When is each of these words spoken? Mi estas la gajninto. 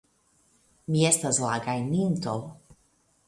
Mi 0.93 1.03
estas 1.09 1.39
la 1.45 1.51
gajninto. 1.67 2.35